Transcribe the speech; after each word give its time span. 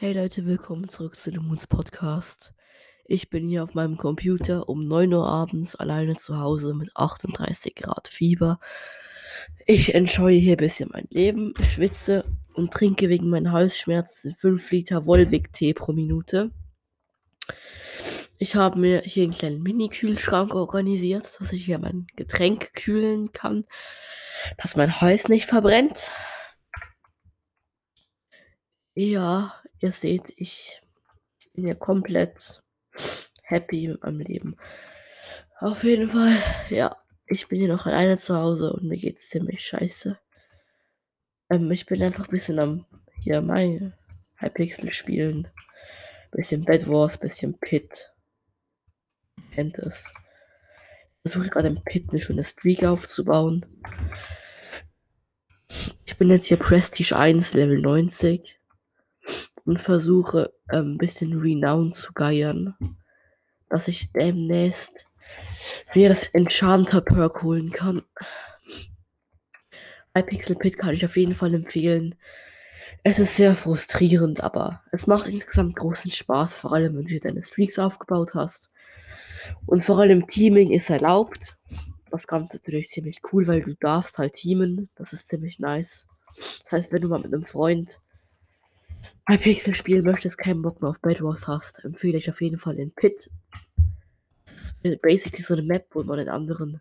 Hey 0.00 0.14
Leute, 0.14 0.46
willkommen 0.46 0.88
zurück 0.88 1.14
zu 1.14 1.30
dem 1.30 1.44
Moons 1.44 1.66
Podcast. 1.66 2.54
Ich 3.04 3.28
bin 3.28 3.50
hier 3.50 3.62
auf 3.62 3.74
meinem 3.74 3.98
Computer 3.98 4.66
um 4.66 4.88
9 4.88 5.12
Uhr 5.12 5.28
abends 5.28 5.76
alleine 5.76 6.16
zu 6.16 6.38
Hause 6.38 6.72
mit 6.72 6.96
38 6.96 7.74
Grad 7.74 8.08
Fieber. 8.08 8.60
Ich 9.66 9.94
enjoye 9.94 10.40
hier 10.40 10.54
ein 10.54 10.56
bisschen 10.56 10.88
mein 10.90 11.06
Leben, 11.10 11.52
schwitze 11.74 12.24
und 12.54 12.72
trinke 12.72 13.10
wegen 13.10 13.28
meinen 13.28 13.52
Halsschmerzen 13.52 14.34
5 14.34 14.70
Liter 14.70 15.04
Wolwig-Tee 15.04 15.74
pro 15.74 15.92
Minute. 15.92 16.50
Ich 18.38 18.54
habe 18.54 18.78
mir 18.78 19.02
hier 19.02 19.24
einen 19.24 19.34
kleinen 19.34 19.62
Mini-Kühlschrank 19.62 20.54
organisiert, 20.54 21.28
dass 21.38 21.52
ich 21.52 21.66
hier 21.66 21.78
mein 21.78 22.06
Getränk 22.16 22.72
kühlen 22.72 23.32
kann, 23.32 23.66
dass 24.56 24.76
mein 24.76 25.02
Hals 25.02 25.28
nicht 25.28 25.44
verbrennt. 25.44 26.10
Ja, 28.94 29.59
ihr 29.80 29.92
seht, 29.92 30.32
ich 30.36 30.80
bin 31.54 31.66
ja 31.66 31.74
komplett 31.74 32.62
happy 33.42 33.96
meinem 34.02 34.20
Leben. 34.20 34.56
Auf 35.58 35.84
jeden 35.84 36.08
Fall, 36.08 36.36
ja, 36.70 36.96
ich 37.26 37.48
bin 37.48 37.58
hier 37.58 37.68
noch 37.68 37.86
alleine 37.86 38.18
zu 38.18 38.36
Hause 38.36 38.72
und 38.72 38.84
mir 38.84 38.96
geht's 38.98 39.28
ziemlich 39.28 39.64
scheiße. 39.64 40.18
Ähm, 41.50 41.70
ich 41.70 41.86
bin 41.86 42.02
einfach 42.02 42.28
ein 42.28 42.30
bisschen 42.30 42.58
am 42.58 42.86
hier 43.18 43.42
mein 43.42 43.94
Hypixel 44.36 44.90
spielen. 44.92 45.48
Bisschen 46.30 46.64
Bed 46.64 46.88
Wars, 46.88 47.18
bisschen 47.18 47.58
Pit. 47.58 48.12
Kennt 49.52 49.78
es. 49.78 50.14
Ich 51.22 51.32
versuche 51.32 51.50
gerade 51.50 51.68
im 51.68 51.82
Pit 51.84 52.10
eine 52.10 52.20
schöne 52.20 52.44
Streak 52.44 52.84
aufzubauen. 52.84 53.66
Ich 56.06 56.16
bin 56.16 56.30
jetzt 56.30 56.46
hier 56.46 56.56
Prestige 56.56 57.16
1, 57.16 57.52
Level 57.52 57.80
90 57.80 58.59
und 59.70 59.80
versuche 59.80 60.52
ähm, 60.72 60.94
ein 60.94 60.98
bisschen 60.98 61.38
Renown 61.38 61.94
zu 61.94 62.12
geiern, 62.12 62.74
dass 63.68 63.86
ich 63.86 64.10
demnächst 64.10 65.06
mir 65.94 66.08
das 66.08 66.24
Enchanter 66.24 67.00
Perk 67.00 67.44
holen 67.44 67.70
kann. 67.70 68.02
iPixel 70.12 70.56
Pit 70.56 70.76
kann 70.76 70.92
ich 70.92 71.04
auf 71.04 71.16
jeden 71.16 71.34
Fall 71.34 71.54
empfehlen. 71.54 72.16
Es 73.04 73.20
ist 73.20 73.36
sehr 73.36 73.54
frustrierend, 73.54 74.42
aber 74.42 74.82
es 74.90 75.06
macht 75.06 75.28
insgesamt 75.28 75.76
großen 75.76 76.10
Spaß, 76.10 76.58
vor 76.58 76.72
allem 76.72 76.96
wenn 76.96 77.06
du 77.06 77.20
deine 77.20 77.44
Streaks 77.44 77.78
aufgebaut 77.78 78.34
hast. 78.34 78.70
Und 79.66 79.84
vor 79.84 80.00
allem 80.00 80.26
Teaming 80.26 80.72
ist 80.72 80.90
erlaubt. 80.90 81.56
Das 82.10 82.26
Ganze 82.26 82.56
ist 82.56 82.64
natürlich 82.64 82.88
ziemlich 82.88 83.20
cool, 83.32 83.46
weil 83.46 83.62
du 83.62 83.74
darfst 83.74 84.18
halt 84.18 84.32
teamen. 84.32 84.90
Das 84.96 85.12
ist 85.12 85.28
ziemlich 85.28 85.60
nice. 85.60 86.08
Das 86.64 86.72
heißt, 86.72 86.92
wenn 86.92 87.02
du 87.02 87.08
mal 87.08 87.20
mit 87.20 87.32
einem 87.32 87.44
Freund 87.44 88.00
bei 89.26 89.36
Pixel 89.36 89.74
spielen 89.74 90.04
möchtest, 90.04 90.38
keinen 90.38 90.62
Bock 90.62 90.80
mehr 90.82 90.90
auf 90.90 91.00
Bad 91.00 91.22
Wars 91.22 91.46
hast, 91.46 91.84
empfehle 91.84 92.18
ich 92.18 92.30
auf 92.30 92.40
jeden 92.40 92.58
Fall 92.58 92.76
den 92.76 92.92
Pit. 92.92 93.30
Das 94.82 94.92
ist 94.92 95.02
basically 95.02 95.42
so 95.42 95.54
eine 95.54 95.62
Map, 95.62 95.86
wo 95.92 96.02
man 96.02 96.18
den 96.18 96.28
anderen, 96.28 96.80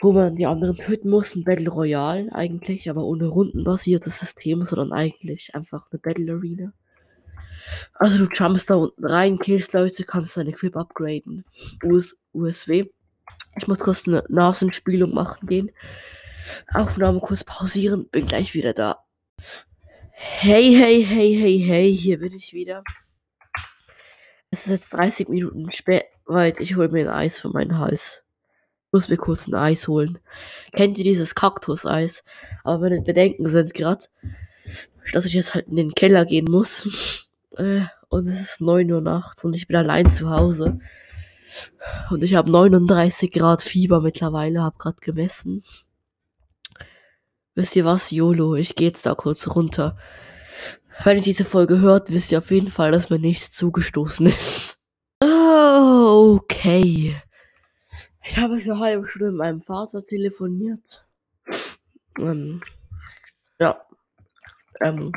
wo 0.00 0.12
man 0.12 0.36
die 0.36 0.46
anderen 0.46 0.76
töten 0.76 1.10
muss, 1.10 1.34
ein 1.34 1.44
Battle 1.44 1.70
Royale 1.70 2.32
eigentlich, 2.32 2.88
aber 2.90 3.04
ohne 3.04 3.26
rundenbasiertes 3.26 4.18
System, 4.18 4.66
sondern 4.66 4.92
eigentlich 4.92 5.54
einfach 5.54 5.86
eine 5.90 6.00
Battle 6.00 6.32
Arena. 6.32 6.72
Also 7.94 8.18
du 8.18 8.30
jumpst 8.32 8.70
da 8.70 8.74
unten 8.76 9.06
rein, 9.06 9.38
killst 9.38 9.72
Leute, 9.72 10.04
kannst 10.04 10.36
deine 10.36 10.50
Equip 10.50 10.76
upgraden. 10.76 11.44
US 11.82 12.16
USW. 12.32 12.86
Ich 13.56 13.68
muss 13.68 13.78
kurz 13.78 14.06
eine 14.06 14.24
Nasenspielung 14.28 15.14
machen 15.14 15.46
gehen. 15.46 15.70
Aufnahme 16.72 17.20
kurz 17.20 17.44
pausieren, 17.44 18.08
bin 18.10 18.26
gleich 18.26 18.54
wieder 18.54 18.74
da. 18.74 19.04
Hey, 20.16 20.72
hey, 20.76 21.02
hey, 21.04 21.34
hey, 21.34 21.58
hey, 21.58 21.96
hier 21.96 22.20
bin 22.20 22.32
ich 22.34 22.52
wieder. 22.52 22.84
Es 24.50 24.60
ist 24.60 24.70
jetzt 24.70 24.92
30 24.94 25.28
Minuten 25.28 25.72
spät, 25.72 26.04
weil 26.24 26.54
ich 26.60 26.76
hole 26.76 26.88
mir 26.88 27.10
ein 27.10 27.16
Eis 27.16 27.40
für 27.40 27.48
meinen 27.48 27.80
Hals. 27.80 28.24
Ich 28.86 28.92
muss 28.92 29.08
mir 29.08 29.16
kurz 29.16 29.48
ein 29.48 29.56
Eis 29.56 29.88
holen. 29.88 30.20
Kennt 30.72 30.98
ihr 30.98 31.04
dieses 31.04 31.34
Kaktuseis? 31.34 32.22
Aber 32.62 32.78
meine 32.78 33.02
Bedenken 33.02 33.48
sind 33.48 33.74
gerade, 33.74 34.04
dass 35.12 35.24
ich 35.24 35.34
jetzt 35.34 35.54
halt 35.54 35.66
in 35.66 35.76
den 35.76 35.94
Keller 35.94 36.24
gehen 36.24 36.46
muss. 36.50 37.28
Äh, 37.56 37.82
und 38.08 38.26
es 38.26 38.40
ist 38.40 38.60
9 38.60 38.90
Uhr 38.90 39.00
nachts 39.00 39.44
und 39.44 39.54
ich 39.54 39.68
bin 39.68 39.76
allein 39.76 40.10
zu 40.10 40.28
Hause. 40.28 40.80
Und 42.10 42.24
ich 42.24 42.34
habe 42.34 42.50
39 42.50 43.30
Grad 43.30 43.62
Fieber 43.62 44.00
mittlerweile, 44.00 44.60
habe 44.60 44.76
gerade 44.76 44.96
gemessen. 45.00 45.62
Wisst 47.54 47.76
ihr 47.76 47.84
was, 47.84 48.10
YOLO, 48.10 48.56
ich 48.56 48.74
gehe 48.74 48.88
jetzt 48.88 49.06
da 49.06 49.14
kurz 49.14 49.46
runter. 49.46 49.96
Wenn 51.04 51.18
ihr 51.18 51.22
diese 51.22 51.44
Folge 51.44 51.80
hört, 51.80 52.10
wisst 52.10 52.32
ihr 52.32 52.38
auf 52.38 52.50
jeden 52.50 52.70
Fall, 52.70 52.90
dass 52.90 53.10
mir 53.10 53.18
nichts 53.18 53.52
zugestoßen 53.52 54.26
ist. 54.26 54.78
Oh, 55.22 56.40
okay. 56.42 57.14
Ich 58.24 58.36
habe 58.38 58.56
es 58.56 58.68
eine 58.68 58.80
halbe 58.80 59.06
Stunde 59.06 59.30
mit 59.30 59.38
meinem 59.38 59.62
Vater 59.62 60.02
telefoniert. 60.04 61.06
Ähm, 62.18 62.60
ja. 63.60 63.84
Ähm, 64.80 65.12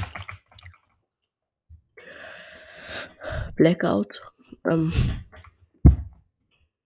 Blackout. 3.55 4.21
Ähm, 4.69 4.93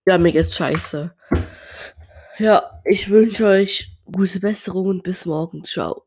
ja, 0.06 0.16
mir 0.16 0.32
geht's 0.32 0.56
scheiße. 0.56 1.14
Ja, 2.38 2.80
ich 2.84 3.10
wünsche 3.10 3.46
euch 3.46 3.91
gute 4.10 4.40
Besserung 4.40 4.86
und 4.88 5.02
bis 5.02 5.26
morgen. 5.26 5.64
Ciao. 5.64 6.04